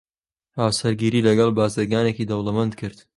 [0.59, 2.99] هاوسەرگیریی لەگەڵ بازرگانێکی دەوڵەمەند کرد.